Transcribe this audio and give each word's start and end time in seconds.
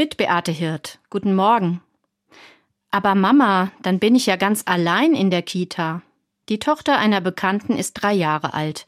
Mit 0.00 0.16
Beate 0.16 0.50
Hirt. 0.50 0.98
Guten 1.10 1.34
Morgen. 1.34 1.82
Aber 2.90 3.14
Mama, 3.14 3.70
dann 3.82 3.98
bin 3.98 4.14
ich 4.14 4.24
ja 4.24 4.36
ganz 4.36 4.62
allein 4.64 5.12
in 5.12 5.28
der 5.28 5.42
Kita. 5.42 6.00
Die 6.48 6.58
Tochter 6.58 6.96
einer 6.96 7.20
Bekannten 7.20 7.76
ist 7.76 7.92
drei 7.92 8.14
Jahre 8.14 8.54
alt. 8.54 8.86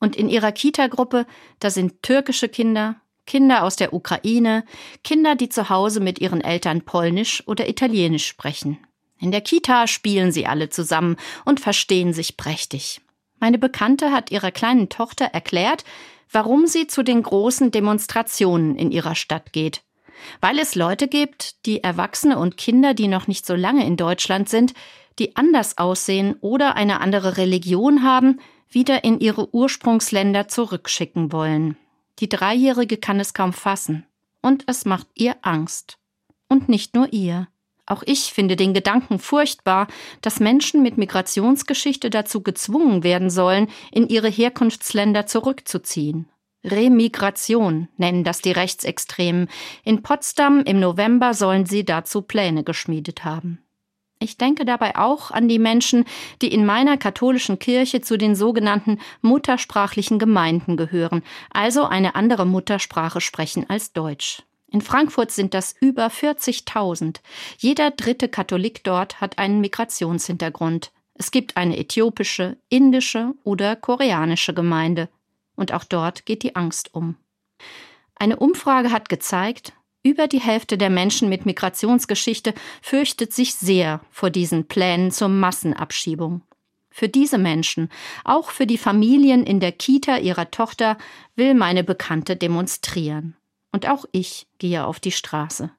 Und 0.00 0.16
in 0.16 0.30
ihrer 0.30 0.52
Kita-Gruppe, 0.52 1.26
da 1.58 1.68
sind 1.68 2.02
türkische 2.02 2.48
Kinder, 2.48 2.96
Kinder 3.26 3.62
aus 3.62 3.76
der 3.76 3.92
Ukraine, 3.92 4.64
Kinder, 5.02 5.34
die 5.34 5.50
zu 5.50 5.68
Hause 5.68 6.00
mit 6.00 6.18
ihren 6.18 6.40
Eltern 6.40 6.80
Polnisch 6.80 7.46
oder 7.46 7.68
Italienisch 7.68 8.26
sprechen. 8.26 8.78
In 9.20 9.32
der 9.32 9.42
Kita 9.42 9.86
spielen 9.86 10.32
sie 10.32 10.46
alle 10.46 10.70
zusammen 10.70 11.16
und 11.44 11.60
verstehen 11.60 12.14
sich 12.14 12.38
prächtig. 12.38 13.02
Meine 13.38 13.58
Bekannte 13.58 14.12
hat 14.12 14.30
ihrer 14.30 14.50
kleinen 14.50 14.88
Tochter 14.88 15.26
erklärt, 15.26 15.84
warum 16.32 16.66
sie 16.66 16.86
zu 16.86 17.02
den 17.02 17.22
großen 17.22 17.70
Demonstrationen 17.70 18.76
in 18.76 18.92
ihrer 18.92 19.14
Stadt 19.14 19.52
geht. 19.52 19.82
Weil 20.40 20.58
es 20.58 20.74
Leute 20.74 21.08
gibt, 21.08 21.66
die 21.66 21.82
Erwachsene 21.82 22.38
und 22.38 22.56
Kinder, 22.56 22.94
die 22.94 23.08
noch 23.08 23.26
nicht 23.26 23.46
so 23.46 23.54
lange 23.54 23.86
in 23.86 23.96
Deutschland 23.96 24.48
sind, 24.48 24.74
die 25.18 25.36
anders 25.36 25.78
aussehen 25.78 26.36
oder 26.40 26.76
eine 26.76 27.00
andere 27.00 27.36
Religion 27.36 28.02
haben, 28.02 28.40
wieder 28.68 29.04
in 29.04 29.20
ihre 29.20 29.54
Ursprungsländer 29.54 30.48
zurückschicken 30.48 31.32
wollen. 31.32 31.76
Die 32.18 32.28
Dreijährige 32.28 32.96
kann 32.96 33.20
es 33.20 33.34
kaum 33.34 33.52
fassen. 33.52 34.06
Und 34.42 34.64
es 34.66 34.84
macht 34.84 35.06
ihr 35.14 35.36
Angst. 35.42 35.98
Und 36.48 36.68
nicht 36.68 36.94
nur 36.94 37.12
ihr. 37.12 37.48
Auch 37.86 38.02
ich 38.06 38.32
finde 38.32 38.56
den 38.56 38.74
Gedanken 38.74 39.18
furchtbar, 39.18 39.88
dass 40.22 40.40
Menschen 40.40 40.82
mit 40.82 40.96
Migrationsgeschichte 40.96 42.10
dazu 42.10 42.42
gezwungen 42.42 43.02
werden 43.02 43.30
sollen, 43.30 43.68
in 43.92 44.08
ihre 44.08 44.28
Herkunftsländer 44.28 45.26
zurückzuziehen. 45.26 46.28
Remigration 46.64 47.88
nennen 47.98 48.24
das 48.24 48.40
die 48.40 48.52
Rechtsextremen. 48.52 49.48
In 49.84 50.02
Potsdam 50.02 50.62
im 50.64 50.80
November 50.80 51.34
sollen 51.34 51.66
sie 51.66 51.84
dazu 51.84 52.22
Pläne 52.22 52.64
geschmiedet 52.64 53.24
haben. 53.24 53.60
Ich 54.18 54.38
denke 54.38 54.64
dabei 54.64 54.96
auch 54.96 55.30
an 55.30 55.48
die 55.48 55.58
Menschen, 55.58 56.06
die 56.40 56.52
in 56.52 56.64
meiner 56.64 56.96
katholischen 56.96 57.58
Kirche 57.58 58.00
zu 58.00 58.16
den 58.16 58.34
sogenannten 58.34 58.98
muttersprachlichen 59.20 60.18
Gemeinden 60.18 60.78
gehören, 60.78 61.22
also 61.52 61.84
eine 61.84 62.14
andere 62.14 62.46
Muttersprache 62.46 63.20
sprechen 63.20 63.68
als 63.68 63.92
Deutsch. 63.92 64.42
In 64.70 64.80
Frankfurt 64.80 65.30
sind 65.30 65.52
das 65.52 65.74
über 65.78 66.06
40.000. 66.06 67.18
Jeder 67.58 67.90
dritte 67.90 68.28
Katholik 68.28 68.82
dort 68.82 69.20
hat 69.20 69.38
einen 69.38 69.60
Migrationshintergrund. 69.60 70.90
Es 71.14 71.30
gibt 71.30 71.56
eine 71.56 71.76
äthiopische, 71.76 72.56
indische 72.70 73.34
oder 73.44 73.76
koreanische 73.76 74.54
Gemeinde. 74.54 75.08
Und 75.56 75.72
auch 75.72 75.84
dort 75.84 76.26
geht 76.26 76.42
die 76.42 76.56
Angst 76.56 76.94
um. 76.94 77.16
Eine 78.16 78.36
Umfrage 78.36 78.90
hat 78.90 79.08
gezeigt, 79.08 79.72
über 80.02 80.28
die 80.28 80.40
Hälfte 80.40 80.76
der 80.76 80.90
Menschen 80.90 81.30
mit 81.30 81.46
Migrationsgeschichte 81.46 82.52
fürchtet 82.82 83.32
sich 83.32 83.54
sehr 83.54 84.00
vor 84.10 84.30
diesen 84.30 84.68
Plänen 84.68 85.10
zur 85.10 85.28
Massenabschiebung. 85.28 86.42
Für 86.90 87.08
diese 87.08 87.38
Menschen, 87.38 87.88
auch 88.22 88.50
für 88.50 88.66
die 88.66 88.78
Familien 88.78 89.44
in 89.44 89.60
der 89.60 89.72
Kita 89.72 90.18
ihrer 90.18 90.50
Tochter, 90.50 90.98
will 91.34 91.54
meine 91.54 91.82
Bekannte 91.82 92.36
demonstrieren. 92.36 93.34
Und 93.72 93.88
auch 93.88 94.04
ich 94.12 94.46
gehe 94.58 94.86
auf 94.86 95.00
die 95.00 95.10
Straße. 95.10 95.70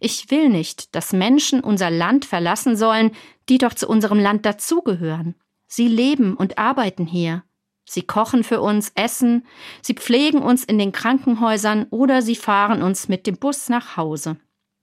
Ich 0.00 0.30
will 0.30 0.48
nicht, 0.48 0.94
dass 0.94 1.12
Menschen 1.12 1.60
unser 1.60 1.90
Land 1.90 2.24
verlassen 2.24 2.76
sollen, 2.76 3.10
die 3.48 3.58
doch 3.58 3.74
zu 3.74 3.88
unserem 3.88 4.18
Land 4.18 4.46
dazugehören. 4.46 5.34
Sie 5.66 5.88
leben 5.88 6.34
und 6.34 6.58
arbeiten 6.58 7.06
hier. 7.06 7.42
Sie 7.84 8.02
kochen 8.02 8.44
für 8.44 8.60
uns 8.60 8.92
Essen, 8.94 9.46
sie 9.82 9.94
pflegen 9.94 10.38
uns 10.42 10.64
in 10.64 10.78
den 10.78 10.92
Krankenhäusern 10.92 11.86
oder 11.90 12.22
sie 12.22 12.36
fahren 12.36 12.82
uns 12.82 13.08
mit 13.08 13.26
dem 13.26 13.36
Bus 13.36 13.68
nach 13.68 13.96
Hause. 13.96 14.36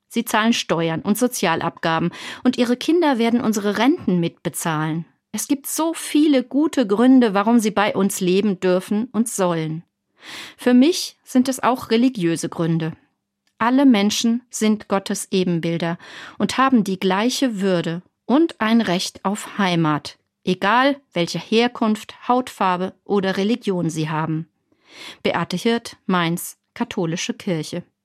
Sie 0.07 0.25
zahlen 0.25 0.53
Steuern 0.53 1.01
und 1.01 1.17
Sozialabgaben 1.17 2.11
und 2.43 2.57
ihre 2.57 2.77
Kinder 2.77 3.17
werden 3.17 3.41
unsere 3.41 3.77
Renten 3.77 4.19
mitbezahlen. 4.19 5.05
Es 5.31 5.47
gibt 5.47 5.67
so 5.67 5.93
viele 5.93 6.43
gute 6.43 6.85
Gründe, 6.85 7.33
warum 7.33 7.59
sie 7.59 7.71
bei 7.71 7.95
uns 7.95 8.19
leben 8.19 8.59
dürfen 8.59 9.05
und 9.13 9.29
sollen. 9.29 9.83
Für 10.57 10.73
mich 10.73 11.17
sind 11.23 11.47
es 11.47 11.63
auch 11.63 11.89
religiöse 11.89 12.49
Gründe. 12.49 12.93
Alle 13.57 13.85
Menschen 13.85 14.41
sind 14.49 14.87
Gottes 14.87 15.29
Ebenbilder 15.31 15.97
und 16.37 16.57
haben 16.57 16.83
die 16.83 16.99
gleiche 16.99 17.61
Würde 17.61 18.01
und 18.25 18.59
ein 18.59 18.81
Recht 18.81 19.23
auf 19.23 19.57
Heimat, 19.57 20.17
egal 20.43 20.99
welche 21.13 21.39
Herkunft, 21.39 22.27
Hautfarbe 22.27 22.93
oder 23.03 23.37
Religion 23.37 23.89
sie 23.89 24.09
haben. 24.09 24.47
Beate 25.23 25.57
Hirt, 25.57 25.97
Mainz, 26.05 26.57
Katholische 26.73 27.33
Kirche. 27.33 27.83